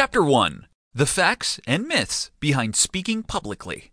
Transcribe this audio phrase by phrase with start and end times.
[0.00, 3.90] Chapter 1 The Facts and Myths Behind Speaking Publicly.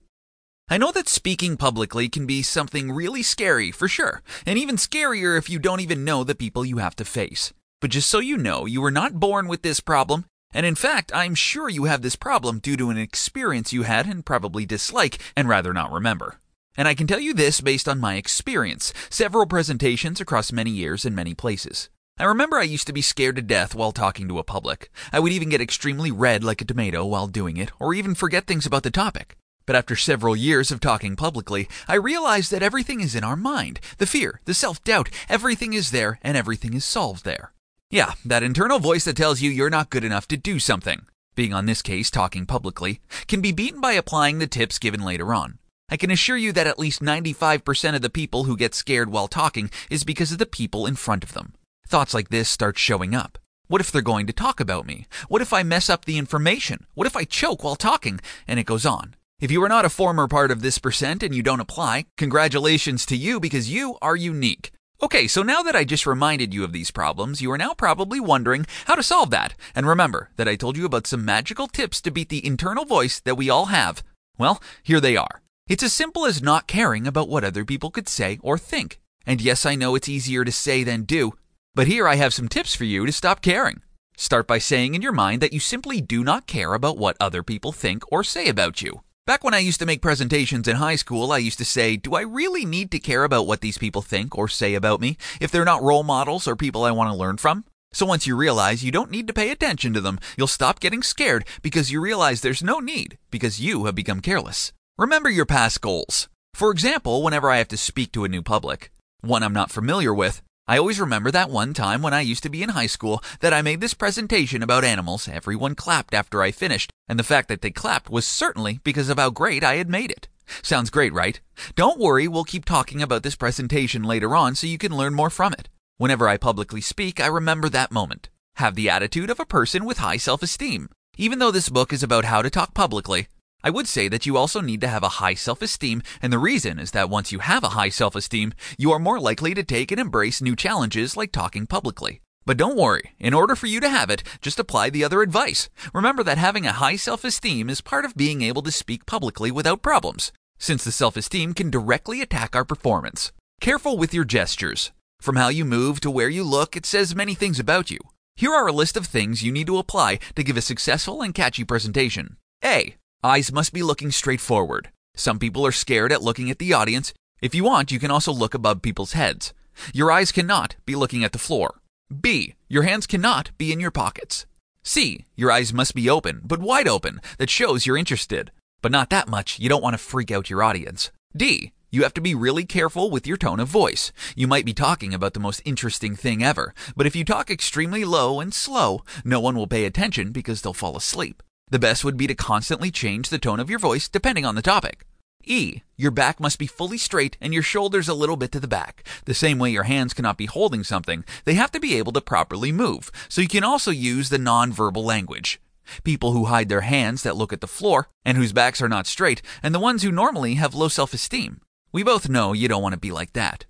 [0.69, 5.35] I know that speaking publicly can be something really scary for sure, and even scarier
[5.35, 7.53] if you don't even know the people you have to face.
[7.81, 11.11] But just so you know, you were not born with this problem, and in fact,
[11.11, 15.17] I'm sure you have this problem due to an experience you had and probably dislike
[15.35, 16.39] and rather not remember.
[16.77, 21.03] And I can tell you this based on my experience, several presentations across many years
[21.03, 21.89] and many places.
[22.17, 24.89] I remember I used to be scared to death while talking to a public.
[25.11, 28.47] I would even get extremely red like a tomato while doing it, or even forget
[28.47, 29.35] things about the topic.
[29.65, 33.81] But after several years of talking publicly, I realized that everything is in our mind.
[33.97, 37.51] The fear, the self doubt, everything is there and everything is solved there.
[37.91, 41.53] Yeah, that internal voice that tells you you're not good enough to do something, being
[41.53, 45.59] on this case talking publicly, can be beaten by applying the tips given later on.
[45.89, 49.27] I can assure you that at least 95% of the people who get scared while
[49.27, 51.55] talking is because of the people in front of them.
[51.87, 53.37] Thoughts like this start showing up.
[53.67, 55.07] What if they're going to talk about me?
[55.27, 56.85] What if I mess up the information?
[56.95, 58.19] What if I choke while talking?
[58.47, 59.15] And it goes on.
[59.39, 63.05] If you are not a former part of this percent and you don't apply, congratulations
[63.07, 64.71] to you because you are unique.
[65.03, 68.19] Okay, so now that I just reminded you of these problems, you are now probably
[68.19, 69.53] wondering how to solve that.
[69.75, 73.19] And remember that I told you about some magical tips to beat the internal voice
[73.19, 74.03] that we all have.
[74.37, 75.41] Well, here they are.
[75.67, 78.99] It's as simple as not caring about what other people could say or think.
[79.25, 81.33] And yes, I know it's easier to say than do,
[81.75, 83.81] but here I have some tips for you to stop caring.
[84.17, 87.43] Start by saying in your mind that you simply do not care about what other
[87.43, 89.01] people think or say about you.
[89.27, 92.15] Back when I used to make presentations in high school, I used to say, Do
[92.15, 95.51] I really need to care about what these people think or say about me if
[95.51, 97.65] they're not role models or people I want to learn from?
[97.91, 101.03] So once you realize you don't need to pay attention to them, you'll stop getting
[101.03, 104.71] scared because you realize there's no need because you have become careless.
[104.97, 106.29] Remember your past goals.
[106.53, 110.13] For example, whenever I have to speak to a new public, one I'm not familiar
[110.13, 113.21] with, I always remember that one time when I used to be in high school
[113.41, 115.27] that I made this presentation about animals.
[115.27, 119.19] Everyone clapped after I finished, and the fact that they clapped was certainly because of
[119.19, 120.27] how great I had made it.
[120.63, 121.39] Sounds great, right?
[121.75, 125.29] Don't worry, we'll keep talking about this presentation later on so you can learn more
[125.29, 125.69] from it.
[125.97, 128.29] Whenever I publicly speak, I remember that moment.
[128.55, 130.89] Have the attitude of a person with high self esteem.
[131.15, 133.27] Even though this book is about how to talk publicly,
[133.65, 136.37] I would say that you also need to have a high self esteem, and the
[136.37, 139.63] reason is that once you have a high self esteem, you are more likely to
[139.63, 142.21] take and embrace new challenges like talking publicly.
[142.45, 145.67] But don't worry, in order for you to have it, just apply the other advice.
[145.95, 149.49] Remember that having a high self esteem is part of being able to speak publicly
[149.49, 153.31] without problems, since the self esteem can directly attack our performance.
[153.61, 154.91] Careful with your gestures.
[155.19, 157.99] From how you move to where you look, it says many things about you.
[158.35, 161.33] Here are a list of things you need to apply to give a successful and
[161.33, 162.37] catchy presentation.
[162.63, 162.95] A.
[163.25, 164.91] Eyes must be looking straight forward.
[165.15, 167.11] Some people are scared at looking at the audience.
[167.41, 169.51] If you want, you can also look above people's heads.
[169.95, 171.81] Your eyes cannot be looking at the floor.
[172.21, 172.53] B.
[172.69, 174.45] Your hands cannot be in your pockets.
[174.83, 175.25] C.
[175.35, 178.51] Your eyes must be open, but wide open, that shows you're interested.
[178.83, 181.09] But not that much, you don't want to freak out your audience.
[181.35, 181.71] D.
[181.89, 184.11] You have to be really careful with your tone of voice.
[184.35, 188.05] You might be talking about the most interesting thing ever, but if you talk extremely
[188.05, 191.41] low and slow, no one will pay attention because they'll fall asleep.
[191.69, 194.61] The best would be to constantly change the tone of your voice depending on the
[194.61, 195.05] topic.
[195.43, 195.81] E.
[195.95, 199.07] Your back must be fully straight and your shoulders a little bit to the back.
[199.25, 202.21] The same way your hands cannot be holding something, they have to be able to
[202.21, 203.11] properly move.
[203.29, 205.59] So you can also use the nonverbal language.
[206.03, 209.07] People who hide their hands that look at the floor and whose backs are not
[209.07, 211.61] straight, and the ones who normally have low self esteem.
[211.91, 213.65] We both know you don't want to be like that.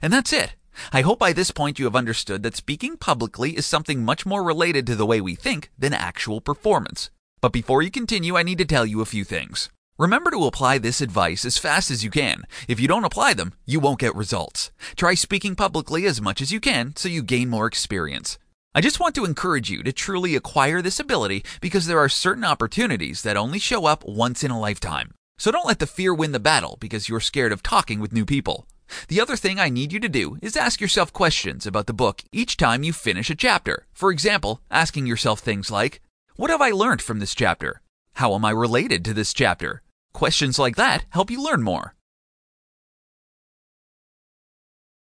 [0.00, 0.54] And that's it.
[0.92, 4.42] I hope by this point you have understood that speaking publicly is something much more
[4.42, 7.10] related to the way we think than actual performance.
[7.40, 9.70] But before you continue, I need to tell you a few things.
[9.98, 12.44] Remember to apply this advice as fast as you can.
[12.68, 14.70] If you don't apply them, you won't get results.
[14.96, 18.38] Try speaking publicly as much as you can so you gain more experience.
[18.74, 22.44] I just want to encourage you to truly acquire this ability because there are certain
[22.44, 25.14] opportunities that only show up once in a lifetime.
[25.36, 28.24] So don't let the fear win the battle because you're scared of talking with new
[28.24, 28.66] people.
[29.08, 32.22] The other thing I need you to do is ask yourself questions about the book
[32.32, 33.86] each time you finish a chapter.
[33.92, 36.00] For example, asking yourself things like,
[36.38, 37.80] what have I learned from this chapter?
[38.12, 39.82] How am I related to this chapter?
[40.12, 41.96] Questions like that help you learn more.